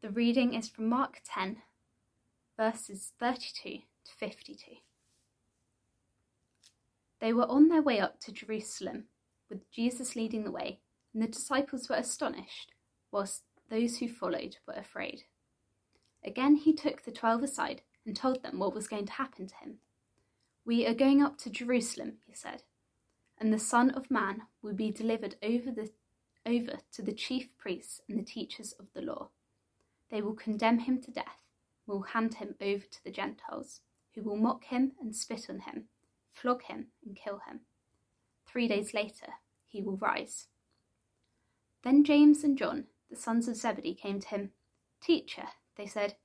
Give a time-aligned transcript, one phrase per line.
[0.00, 1.56] The reading is from Mark 10,
[2.56, 4.76] verses 32 to 52.
[7.20, 9.06] They were on their way up to Jerusalem,
[9.50, 10.78] with Jesus leading the way,
[11.12, 12.70] and the disciples were astonished,
[13.10, 15.24] whilst those who followed were afraid.
[16.24, 19.56] Again he took the twelve aside and told them what was going to happen to
[19.56, 19.78] him.
[20.64, 22.62] We are going up to Jerusalem, he said,
[23.36, 25.90] and the Son of Man will be delivered over, the,
[26.46, 29.30] over to the chief priests and the teachers of the law.
[30.10, 31.42] They will condemn him to death,
[31.86, 33.80] will hand him over to the Gentiles,
[34.14, 35.88] who will mock him and spit on him,
[36.32, 37.60] flog him and kill him.
[38.46, 39.34] Three days later,
[39.66, 40.46] he will rise.
[41.84, 44.50] Then James and John, the sons of Zebedee, came to him.
[45.00, 46.16] Teacher, they said,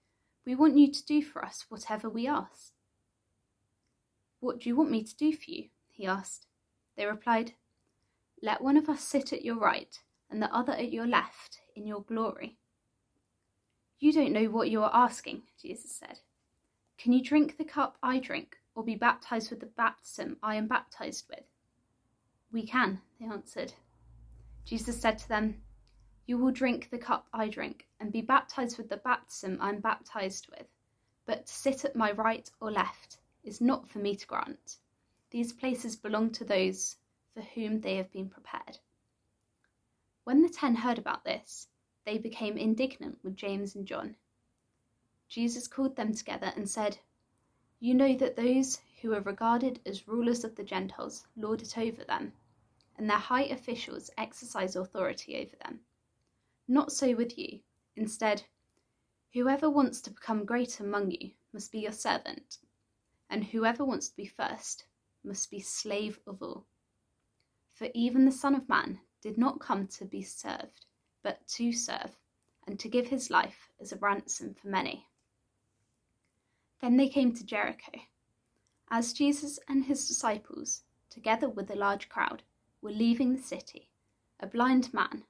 [0.45, 2.73] we want you to do for us whatever we ask.
[4.39, 5.70] What do you want me to do for you?
[5.89, 6.47] he asked.
[6.97, 7.53] They replied,
[8.41, 9.97] Let one of us sit at your right
[10.30, 12.58] and the other at your left in your glory.
[14.03, 16.20] You don't know what you are asking, Jesus said.
[16.97, 20.67] Can you drink the cup I drink, or be baptized with the baptism I am
[20.67, 21.45] baptized with?
[22.52, 23.72] We can, they answered.
[24.66, 25.61] Jesus said to them,
[26.25, 29.80] You will drink the cup I drink, and be baptized with the baptism I am
[29.80, 30.67] baptized with,
[31.25, 34.80] but to sit at my right or left is not for me to grant.
[35.31, 36.97] These places belong to those
[37.33, 38.80] for whom they have been prepared.
[40.25, 41.69] When the ten heard about this,
[42.06, 44.16] they became indignant with James and John.
[45.30, 47.00] Jesus called them together and said,
[47.80, 52.04] You know that those who are regarded as rulers of the Gentiles lord it over
[52.04, 52.34] them,
[52.98, 55.80] and their high officials exercise authority over them.
[56.68, 57.62] Not so with you.
[57.96, 58.44] Instead,
[59.34, 62.59] whoever wants to become great among you must be your servant,
[63.30, 64.86] and whoever wants to be first
[65.24, 66.66] must be slave of all.
[67.74, 70.86] For even the Son of Man did not come to be served
[71.23, 72.17] but to serve,
[72.67, 75.07] and to give his life as a ransom for many.
[76.81, 77.91] Then they came to Jericho.
[78.91, 82.44] As Jesus and his disciples, together with a large crowd,
[82.81, 83.89] were leaving the city,
[84.39, 85.23] a blind man,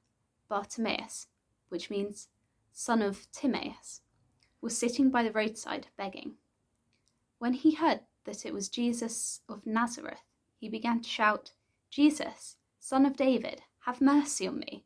[0.50, 1.28] Bartimaeus,
[1.70, 2.28] which means
[2.72, 4.02] son of Timaeus,
[4.62, 6.34] was sitting by the roadside begging.
[7.38, 10.24] When he heard that it was Jesus of Nazareth,
[10.58, 11.52] he began to shout,
[11.90, 14.86] Jesus, son of David, have mercy on me.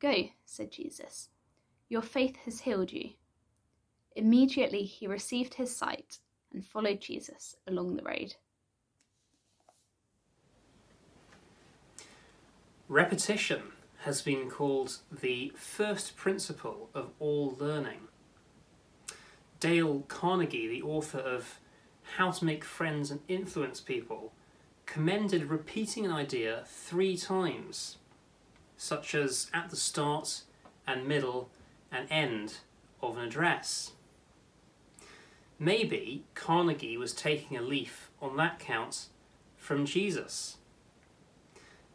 [0.00, 1.28] Go, said Jesus.
[1.88, 3.10] Your faith has healed you.
[4.14, 6.18] Immediately he received his sight
[6.52, 8.34] and followed Jesus along the road.
[12.88, 13.62] Repetition
[14.00, 18.08] has been called the first principle of all learning.
[19.58, 21.58] Dale Carnegie, the author of
[22.16, 24.32] How to Make Friends and Influence People,
[24.84, 27.96] commended repeating an idea three times
[28.76, 30.42] such as at the start
[30.86, 31.48] and middle
[31.90, 32.58] and end
[33.02, 33.92] of an address.
[35.58, 39.06] Maybe Carnegie was taking a leaf on that count
[39.56, 40.58] from Jesus.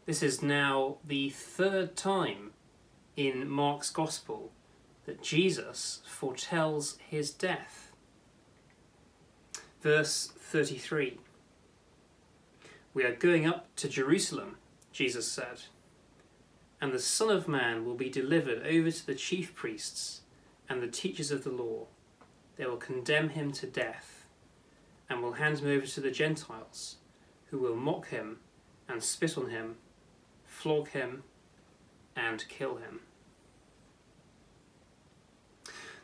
[0.04, 2.50] This is now the third time
[3.16, 4.50] in Mark's Gospel
[5.06, 7.92] that Jesus foretells his death.
[9.80, 11.18] Verse 33
[12.94, 14.56] We are going up to Jerusalem,
[14.92, 15.62] Jesus said
[16.82, 20.22] and the Son of Man will be delivered over to the chief priests
[20.68, 21.86] and the teachers of the law.
[22.56, 24.26] They will condemn him to death,
[25.08, 26.96] and will hand him over to the Gentiles,
[27.46, 28.40] who will mock him
[28.88, 29.76] and spit on him,
[30.44, 31.22] flog him,
[32.16, 33.00] and kill him.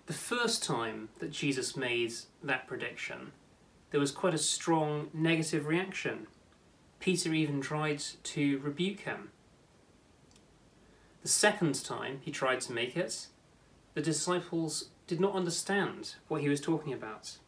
[0.06, 3.32] The first time that Jesus made that prediction,
[3.90, 6.28] there was quite a strong negative reaction.
[7.00, 9.32] Peter even tried to rebuke him.
[11.22, 13.26] The second time he tried to make it,
[13.94, 17.38] the disciples did not understand what he was talking about.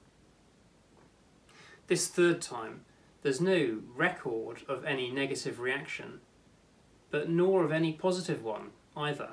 [1.87, 2.85] This third time,
[3.23, 6.21] there's no record of any negative reaction,
[7.11, 9.31] but nor of any positive one either.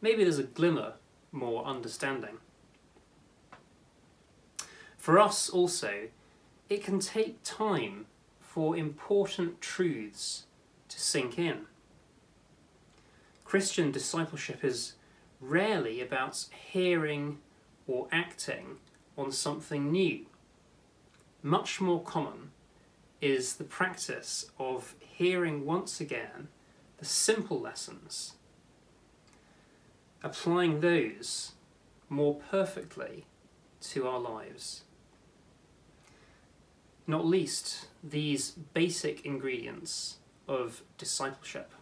[0.00, 0.94] Maybe there's a glimmer
[1.32, 2.38] more understanding.
[4.96, 6.08] For us also,
[6.68, 8.06] it can take time
[8.40, 10.46] for important truths
[10.88, 11.66] to sink in.
[13.50, 14.92] Christian discipleship is
[15.40, 17.38] rarely about hearing
[17.88, 18.76] or acting
[19.18, 20.26] on something new.
[21.42, 22.52] Much more common
[23.20, 26.46] is the practice of hearing once again
[26.98, 28.34] the simple lessons,
[30.22, 31.50] applying those
[32.08, 33.26] more perfectly
[33.80, 34.84] to our lives.
[37.04, 41.72] Not least these basic ingredients of discipleship.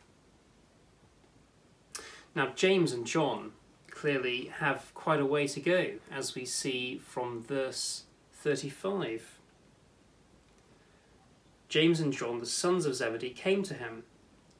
[2.39, 3.51] Now, James and John
[3.91, 9.41] clearly have quite a way to go, as we see from verse 35.
[11.69, 14.05] James and John, the sons of Zebedee, came to him.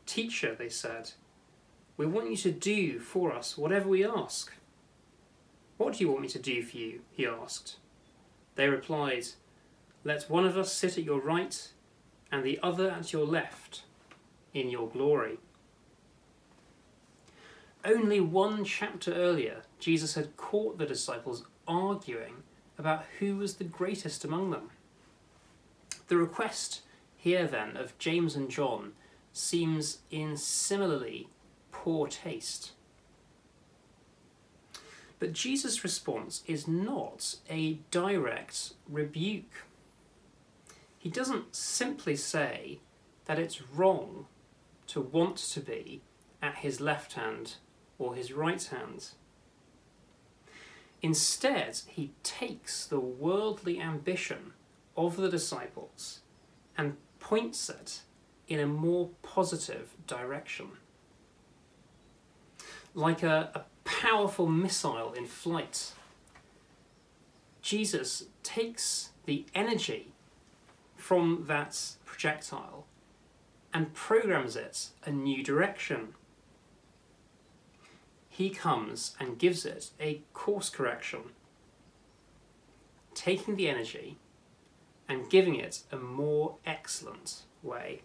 [0.07, 1.13] Teacher, they said,
[1.97, 4.53] we want you to do for us whatever we ask.
[5.77, 7.03] What do you want me to do for you?
[7.13, 7.77] he asked.
[8.57, 9.29] They replied,
[10.03, 11.71] Let one of us sit at your right
[12.33, 13.85] and the other at your left
[14.53, 15.39] in your glory.
[17.85, 22.43] Only one chapter earlier, Jesus had caught the disciples arguing
[22.77, 24.71] about who was the greatest among them.
[26.09, 26.83] The request
[27.17, 28.93] here, then, of James and John
[29.33, 31.29] seems in similarly
[31.71, 32.73] poor taste.
[35.19, 39.65] But Jesus' response is not a direct rebuke.
[40.99, 42.81] He doesn't simply say
[43.27, 44.27] that it's wrong
[44.89, 46.03] to want to be
[46.41, 47.55] at his left hand
[47.99, 49.09] or his right hand.
[51.03, 54.53] Instead, he takes the worldly ambition
[54.97, 56.21] of the disciples
[56.77, 58.01] and points it
[58.49, 60.69] in a more positive direction.
[62.95, 65.93] Like a, a powerful missile in flight.
[67.63, 70.13] Jesus takes the energy
[70.97, 72.87] from that projectile
[73.73, 76.15] and programs it a new direction.
[78.39, 81.33] He comes and gives it a course correction,
[83.13, 84.17] taking the energy
[85.09, 88.03] and giving it a more excellent way.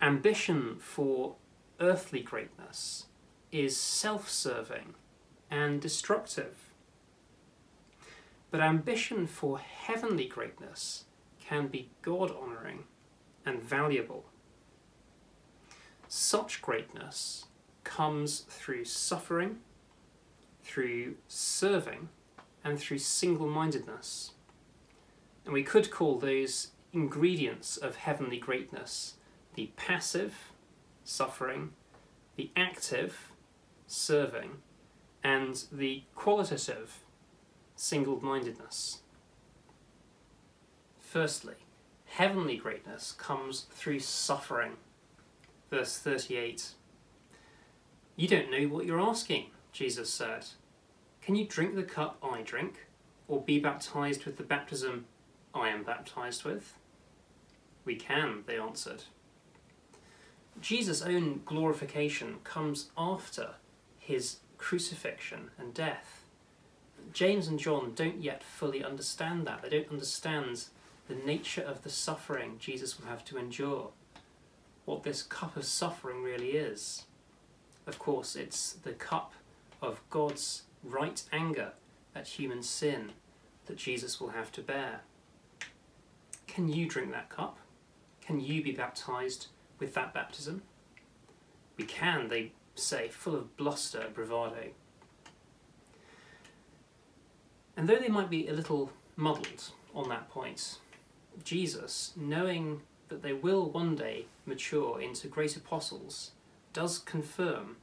[0.00, 1.34] Ambition for
[1.80, 3.06] earthly greatness
[3.50, 4.94] is self serving
[5.50, 6.70] and destructive.
[8.52, 11.06] But ambition for heavenly greatness
[11.40, 12.84] can be God honouring
[13.44, 14.26] and valuable.
[16.06, 17.46] Such greatness
[17.84, 19.58] comes through suffering,
[20.62, 22.08] through serving,
[22.64, 24.32] and through single mindedness.
[25.44, 29.14] And we could call those ingredients of heavenly greatness
[29.54, 30.52] the passive,
[31.02, 31.72] suffering,
[32.36, 33.32] the active,
[33.86, 34.58] serving,
[35.24, 37.00] and the qualitative
[37.74, 39.00] single mindedness.
[41.00, 41.56] Firstly,
[42.04, 44.74] heavenly greatness comes through suffering.
[45.68, 46.74] Verse 38
[48.20, 50.44] You don't know what you're asking, Jesus said.
[51.22, 52.86] Can you drink the cup I drink,
[53.28, 55.06] or be baptized with the baptism
[55.54, 56.74] I am baptized with?
[57.86, 59.04] We can, they answered.
[60.60, 63.54] Jesus' own glorification comes after
[63.98, 66.24] his crucifixion and death.
[67.14, 69.62] James and John don't yet fully understand that.
[69.62, 70.64] They don't understand
[71.08, 73.92] the nature of the suffering Jesus will have to endure,
[74.84, 77.06] what this cup of suffering really is.
[77.90, 79.32] Of course, it's the cup
[79.82, 81.72] of God's right anger
[82.14, 83.10] at human sin
[83.66, 85.00] that Jesus will have to bear.
[86.46, 87.58] Can you drink that cup?
[88.20, 89.48] Can you be baptized
[89.80, 90.62] with that baptism?
[91.76, 94.68] We can, they say, full of bluster and bravado.
[97.76, 99.64] And though they might be a little muddled
[99.96, 100.78] on that point,
[101.42, 106.30] Jesus, knowing that they will one day mature into great apostles,
[106.72, 107.78] does confirm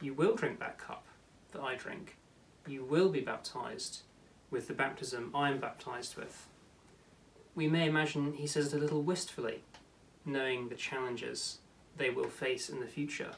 [0.00, 1.06] you will drink that cup
[1.52, 2.16] that I drink,
[2.66, 4.02] you will be baptized
[4.50, 6.46] with the baptism I am baptized with.
[7.54, 9.62] We may imagine he says it a little wistfully,
[10.24, 11.58] knowing the challenges
[11.96, 13.32] they will face in the future.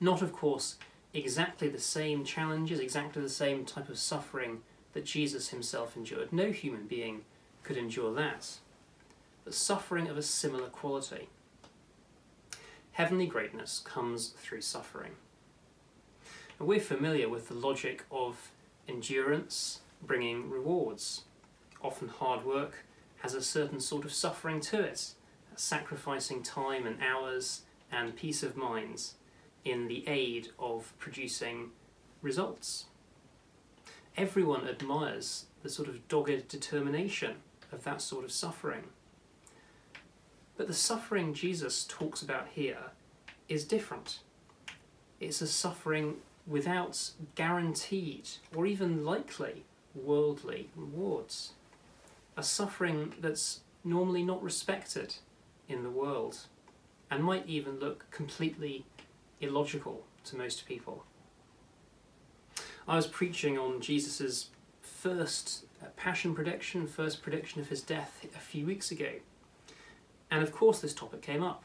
[0.00, 0.76] Not, of course,
[1.12, 6.32] exactly the same challenges, exactly the same type of suffering that Jesus himself endured.
[6.32, 7.22] No human being
[7.62, 8.58] could endure that.
[9.44, 11.28] But suffering of a similar quality.
[12.94, 15.16] Heavenly greatness comes through suffering.
[16.60, 18.52] We're familiar with the logic of
[18.86, 21.24] endurance bringing rewards.
[21.82, 22.84] Often hard work
[23.22, 25.14] has a certain sort of suffering to it,
[25.56, 29.10] sacrificing time and hours and peace of mind
[29.64, 31.70] in the aid of producing
[32.22, 32.84] results.
[34.16, 37.38] Everyone admires the sort of dogged determination
[37.72, 38.84] of that sort of suffering.
[40.56, 42.90] But the suffering Jesus talks about here
[43.48, 44.20] is different.
[45.20, 51.52] It's a suffering without guaranteed or even likely worldly rewards.
[52.36, 55.16] A suffering that's normally not respected
[55.68, 56.46] in the world
[57.10, 58.84] and might even look completely
[59.40, 61.04] illogical to most people.
[62.86, 64.50] I was preaching on Jesus'
[64.82, 65.64] first
[65.96, 69.12] passion prediction, first prediction of his death a few weeks ago.
[70.34, 71.62] And of course, this topic came up.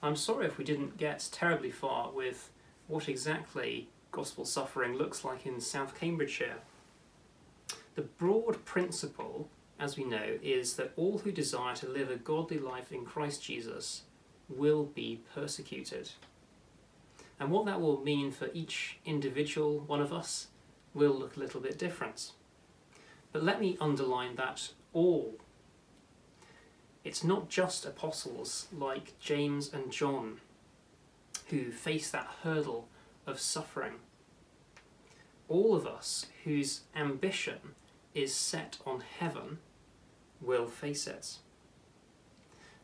[0.00, 2.48] I'm sorry if we didn't get terribly far with
[2.86, 6.58] what exactly gospel suffering looks like in South Cambridgeshire.
[7.96, 9.48] The broad principle,
[9.80, 13.42] as we know, is that all who desire to live a godly life in Christ
[13.42, 14.02] Jesus
[14.48, 16.12] will be persecuted.
[17.40, 20.46] And what that will mean for each individual one of us
[20.94, 22.30] will look a little bit different.
[23.32, 25.34] But let me underline that all.
[27.04, 30.40] It's not just apostles like James and John
[31.48, 32.88] who face that hurdle
[33.26, 33.94] of suffering.
[35.48, 37.74] All of us whose ambition
[38.14, 39.58] is set on heaven
[40.40, 41.38] will face it.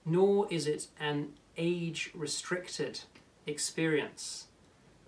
[0.05, 3.01] Nor is it an age restricted
[3.47, 4.47] experience,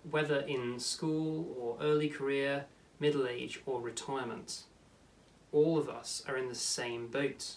[0.09, 2.67] whether in school or early career,
[3.01, 4.63] middle age, or retirement.
[5.53, 7.57] All of us are in the same boat.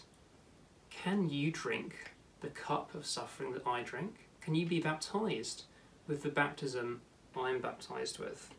[1.03, 4.27] Can you drink the cup of suffering that I drink?
[4.39, 5.63] Can you be baptized
[6.07, 7.01] with the baptism
[7.35, 8.51] I'm baptized with?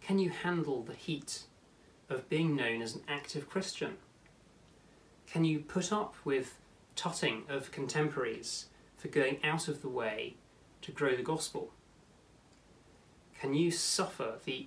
[0.00, 1.44] Can you handle the heat
[2.08, 3.98] of being known as an active Christian?
[5.28, 6.58] Can you put up with
[6.96, 10.34] tutting of contemporaries for going out of the way
[10.80, 11.70] to grow the gospel?
[13.38, 14.66] Can you suffer the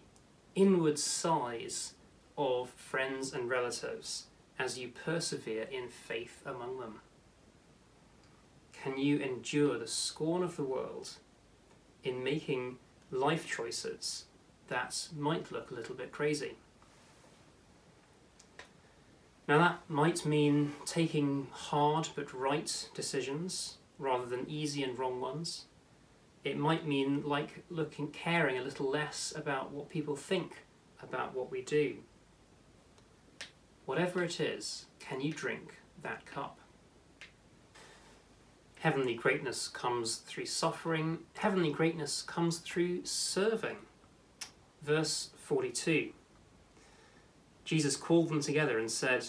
[0.56, 1.96] inward sighs
[2.38, 7.02] of friends and relatives as you persevere in faith among them?
[8.74, 11.14] Can you endure the scorn of the world
[12.04, 12.78] in making
[13.12, 14.26] life choices
[14.68, 16.56] that might look a little bit crazy?
[19.48, 25.66] Now, that might mean taking hard but right decisions rather than easy and wrong ones.
[26.44, 30.64] It might mean like looking caring a little less about what people think
[31.02, 31.98] about what we do.
[33.86, 36.58] Whatever it is, can you drink that cup?
[38.80, 43.78] Heavenly greatness comes through suffering, heavenly greatness comes through serving.
[44.82, 46.12] Verse 42
[47.64, 49.26] Jesus called them together and said,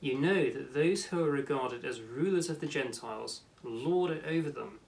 [0.00, 4.50] You know that those who are regarded as rulers of the Gentiles lord it over
[4.50, 4.78] them,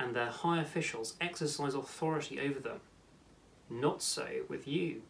[0.00, 2.80] and their high officials exercise authority over them.
[3.68, 5.02] Not so with you.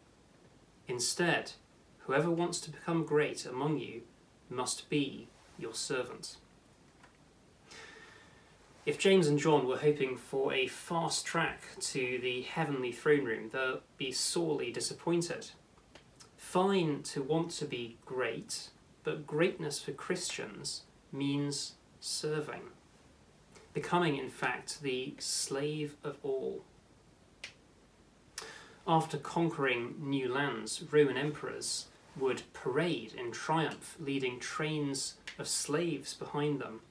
[0.87, 1.53] Instead,
[2.07, 4.01] whoever wants to become great among you
[4.49, 5.27] must be
[5.59, 6.37] your servant.
[8.87, 13.49] If James and John were hoping for a fast track to the heavenly throne room,
[13.51, 15.51] they'll be sorely disappointed.
[16.37, 18.69] Fine to want to be great,
[19.03, 22.61] but greatness for Christians means serving
[23.77, 26.63] becoming, in fact, the slave of all.
[28.87, 31.85] After conquering new lands, Roman emperors
[32.19, 36.81] would parade in triumph, leading trains of slaves behind them.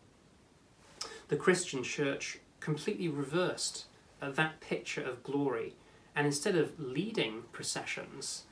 [1.29, 3.87] The Christian church completely reversed
[4.23, 5.75] uh, that picture of glory,
[6.15, 8.45] and instead of leading processions,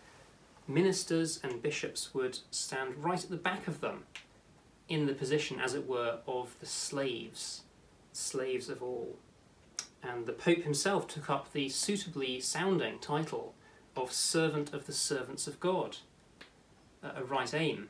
[0.67, 4.05] ministers and bishops would stand right at the back of them,
[4.89, 7.63] in the position, as it were, of the slaves
[8.15, 9.17] slaves of all.
[10.03, 13.55] And the Pope himself took up the suitably sounding title
[13.97, 15.99] of Servant of the Servants of God,
[17.05, 17.89] a right aim.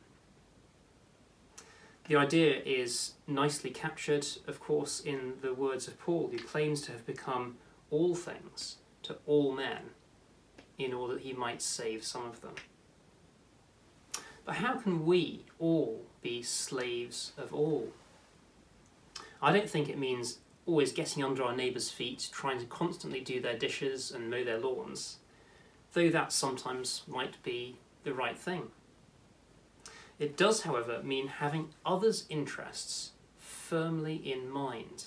[2.09, 6.93] The idea is nicely captured, of course, in the words of Paul, who claims to
[6.93, 7.57] have become
[7.91, 9.91] all things to all men
[10.79, 12.55] in order that he might save some of them.
[14.45, 17.93] But how can we all be slaves of all?
[19.41, 23.41] I don't think it means always getting under our neighbours' feet, trying to constantly do
[23.41, 25.19] their dishes and mow their lawns,
[25.93, 28.71] though that sometimes might be the right thing.
[30.19, 35.07] It does, however, mean having others' interests firmly in mind,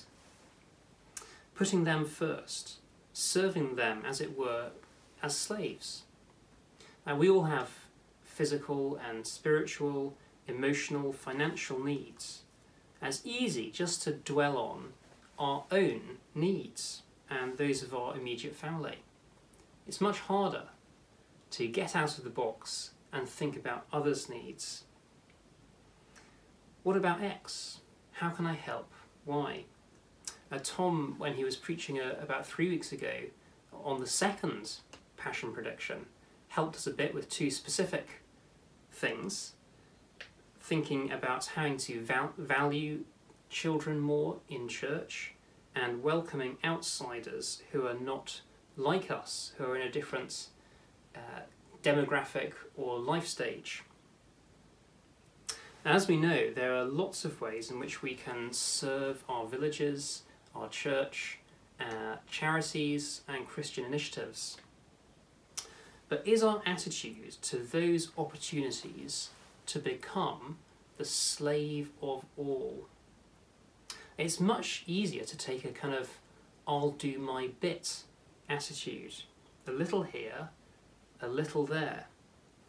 [1.56, 2.78] putting them first,
[3.14, 4.72] serving them, as it were,
[5.24, 6.04] as slaves.
[7.06, 7.70] And we all have
[8.24, 10.16] physical and spiritual,
[10.48, 12.44] emotional, financial needs
[13.02, 14.94] as easy just to dwell on
[15.38, 18.98] our own needs and those of our immediate family.
[19.88, 20.64] It's much harder
[21.52, 24.84] to get out of the box and think about others' needs.
[26.88, 27.82] What about X?
[28.13, 28.89] How can I help?
[29.25, 29.65] Why?
[30.50, 33.24] Uh, Tom, when he was preaching uh, about three weeks ago
[33.74, 34.77] on the second
[35.17, 36.06] passion prediction
[36.48, 38.22] helped us a bit with two specific
[38.89, 39.51] things
[40.62, 43.03] thinking about having to val- value
[43.50, 45.34] children more in church
[45.75, 48.39] and welcoming outsiders who are not
[48.77, 50.48] like us, who are in a different
[51.13, 51.41] uh,
[51.84, 53.84] demographic or life stage.
[55.88, 60.24] As we know, there are lots of ways in which we can serve our villages,
[60.53, 61.39] our church,
[61.79, 64.58] uh, charities, and Christian initiatives.
[66.10, 69.29] But is our attitude to those opportunities
[69.67, 70.58] to become
[70.98, 72.89] the slave of all?
[74.17, 76.10] It's much easier to take a kind of
[76.67, 78.03] I'll do my bit
[78.50, 79.13] attitude.
[79.65, 80.50] A little here,
[81.22, 82.08] a little there.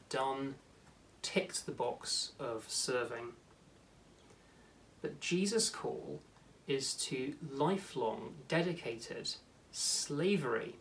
[0.09, 0.55] Done,
[1.23, 3.33] ticked the box of serving.
[5.03, 6.21] But Jesus' call
[6.67, 9.35] is to lifelong, dedicated
[9.71, 10.77] slavery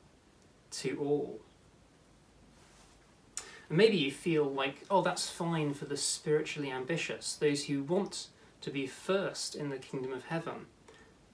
[0.71, 1.39] to all.
[3.69, 8.27] And maybe you feel like, oh, that's fine for the spiritually ambitious, those who want
[8.61, 10.65] to be first in the kingdom of heaven.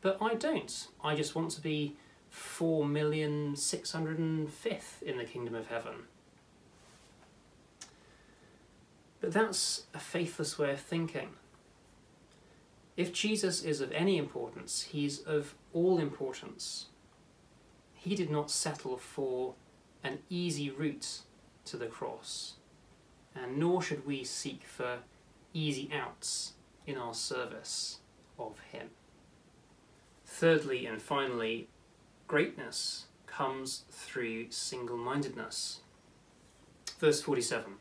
[0.01, 0.87] But I don't.
[1.03, 1.95] I just want to be
[2.29, 5.93] four million six hundred and fifth in the kingdom of heaven.
[9.23, 11.29] But that's a faithless way of thinking.
[12.97, 16.87] If Jesus is of any importance, he's of all importance.
[17.93, 19.53] He did not settle for
[20.03, 21.19] an easy route
[21.63, 22.55] to the cross,
[23.33, 24.97] and nor should we seek for
[25.53, 27.99] easy outs in our service
[28.37, 28.89] of Him.
[30.25, 31.69] Thirdly and finally,
[32.27, 35.79] greatness comes through single mindedness.
[36.99, 37.75] Verse 47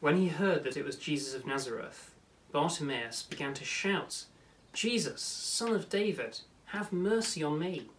[0.00, 2.12] When he heard that it was Jesus of Nazareth,
[2.52, 4.24] Bartimaeus began to shout,
[4.72, 7.90] Jesus, son of David, have mercy on me.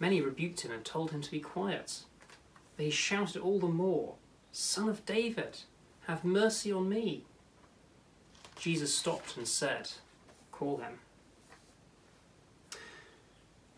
[0.00, 2.04] Many rebuked him and told him to be quiet.
[2.76, 4.14] But he shouted all the more,
[4.50, 5.58] Son of David,
[6.06, 7.24] have mercy on me.
[8.58, 9.90] Jesus stopped and said,
[10.52, 10.98] Call him.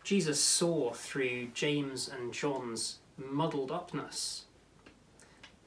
[0.03, 4.45] Jesus saw through James and John's muddled upness.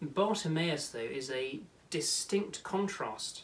[0.01, 1.61] Bartimaeus, though, is a
[1.91, 3.43] distinct contrast.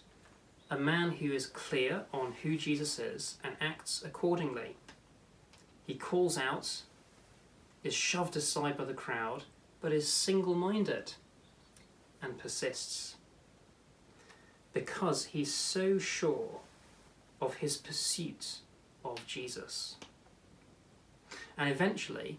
[0.71, 4.77] A man who is clear on who Jesus is and acts accordingly.
[5.87, 6.83] He calls out,
[7.85, 9.45] is shoved aside by the crowd,
[9.81, 11.13] but is single minded
[12.21, 13.17] and persists.
[14.73, 16.61] Because he's so sure
[17.41, 18.59] of his pursuit
[19.05, 19.97] of Jesus.
[21.57, 22.39] And eventually,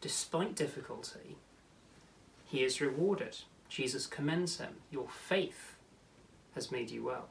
[0.00, 1.36] despite difficulty,
[2.44, 3.38] he is rewarded.
[3.72, 4.74] Jesus commends him.
[4.90, 5.76] Your faith
[6.54, 7.30] has made you well.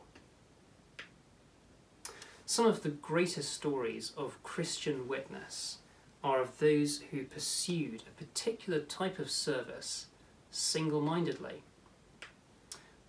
[2.47, 5.77] Some of the greatest stories of Christian witness
[6.23, 10.08] are of those who pursued a particular type of service
[10.49, 11.62] single mindedly.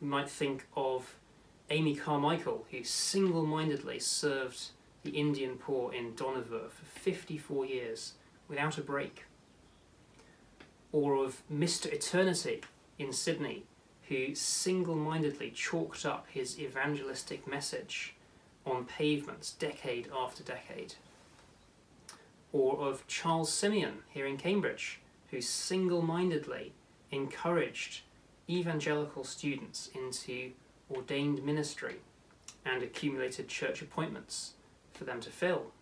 [0.02, 1.16] We might think of
[1.70, 4.72] Amy Carmichael, who single mindedly served
[5.04, 8.12] the Indian poor in Dohnavur for 54 years
[8.46, 9.24] without a break.
[10.92, 11.90] Or of Mr.
[11.90, 12.60] Eternity
[13.02, 13.64] in Sydney,
[14.08, 18.14] who single mindedly chalked up his evangelistic message
[18.64, 20.94] on pavements decade after decade
[22.52, 26.72] or of Charles Simeon here in Cambridge, who single mindedly
[27.10, 28.02] encouraged
[28.48, 30.52] evangelical students into
[30.94, 31.96] ordained ministry
[32.64, 34.52] and accumulated church appointments
[34.92, 35.72] for them to fill.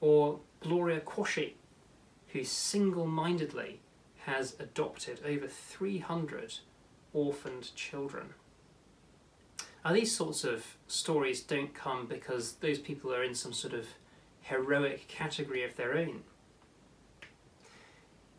[0.00, 1.54] Or Gloria Quashie,
[2.28, 3.80] who single mindedly
[4.26, 6.58] has adopted over 300
[7.12, 8.34] orphaned children.
[9.84, 13.88] Now, these sorts of stories don't come because those people are in some sort of
[14.42, 16.22] heroic category of their own.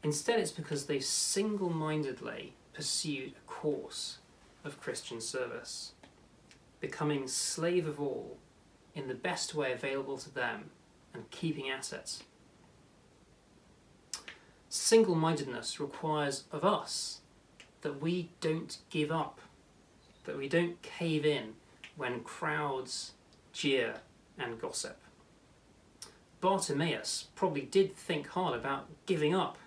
[0.03, 4.19] Instead, it's because they've single mindedly pursued a course
[4.63, 5.93] of Christian service,
[6.79, 8.37] becoming slave of all
[8.95, 10.69] in the best way available to them
[11.13, 12.23] and keeping at it.
[14.75, 17.19] Single mindedness requires of us
[17.81, 19.39] that we don't give up,
[20.23, 21.53] that we don't cave in
[21.95, 23.11] when crowds
[23.51, 23.97] jeer
[24.35, 24.97] and gossip.
[26.41, 29.59] Bartimaeus probably did think hard about giving up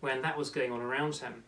[0.00, 1.44] when that was going on around him.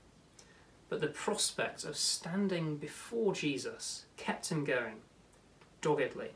[0.88, 4.98] But the prospect of standing before Jesus kept him going,
[5.80, 6.30] doggedly.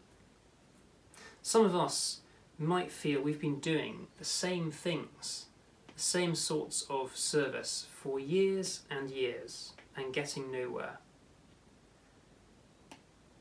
[1.40, 2.22] Some of us
[2.58, 5.44] might feel we've been doing the same things,
[6.00, 10.98] same sorts of service for years and years and getting nowhere.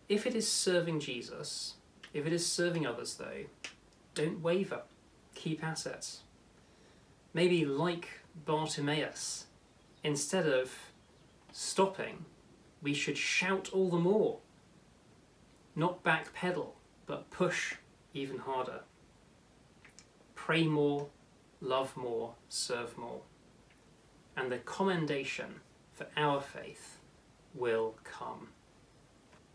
[0.10, 1.76] If it is serving Jesus,
[2.14, 3.46] if it is serving others though,
[4.16, 4.82] don't waver.
[5.36, 6.18] Keep at it.
[7.34, 8.08] maybe like
[8.46, 9.46] Bartimaeus,
[10.04, 10.74] instead of
[11.52, 12.26] stopping,
[12.82, 14.40] we should shout all the more.
[15.76, 16.70] Not backpedal,
[17.06, 17.76] but push
[18.14, 18.82] even harder.
[20.34, 21.10] Pray more,
[21.62, 23.22] love more, serve more.
[24.36, 25.62] And the commendation
[25.94, 26.98] for our faith
[27.56, 28.50] will come.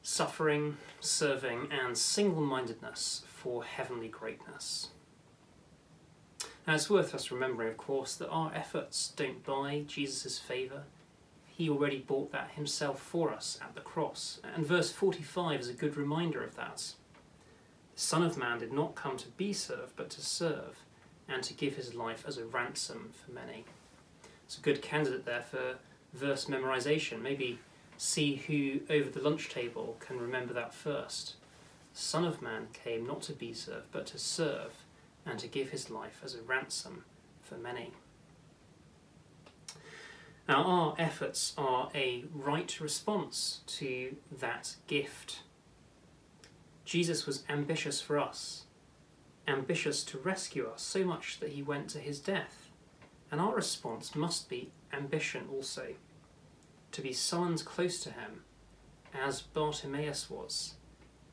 [0.03, 4.89] Suffering, serving, and single mindedness for heavenly greatness.
[6.67, 10.85] Now, it's worth us remembering, of course, that our efforts don't buy Jesus' favour.
[11.47, 14.41] He already bought that himself for us at the cross.
[14.55, 16.95] And verse 45 is a good reminder of that.
[17.95, 20.79] The Son of Man did not come to be served, but to serve,
[21.29, 23.65] and to give his life as a ransom for many.
[24.45, 25.77] It's a good candidate there for
[26.13, 27.23] verse memorization.
[27.23, 27.59] Maybe
[27.97, 31.35] see who over the lunch table can remember that first.
[31.93, 34.73] Son of Man came not to be served, but to serve,
[35.25, 37.05] and to give his life as a ransom
[37.43, 37.93] for many.
[40.49, 45.41] Now, our efforts are a right response to that gift.
[46.85, 48.65] Jesus was ambitious for us,
[49.47, 52.69] ambitious to rescue us, so much that he went to his death.
[53.31, 55.95] And our response must be ambition also
[56.93, 58.43] to be summoned close to him,
[59.15, 60.75] as Bartimaeus was,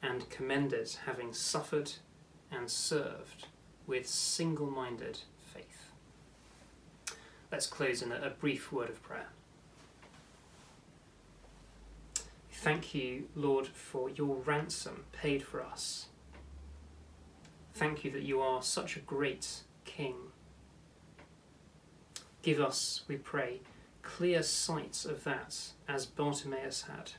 [0.02, 1.92] and commended having suffered
[2.52, 3.48] and served
[3.86, 5.20] with single minded
[5.54, 5.92] faith.
[7.52, 9.30] Let's close in a, a brief word of prayer.
[12.52, 16.08] Thank you, Lord, for your ransom paid for us.
[17.80, 20.16] Thank you that you are such a great King.
[22.42, 23.62] Give us, we pray,
[24.02, 27.14] clear sight of that as Bartimaeus had.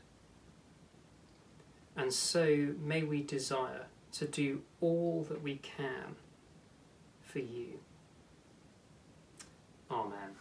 [1.97, 6.17] And so may we desire to do all that we can
[7.23, 7.81] for you.
[9.91, 10.37] Amen.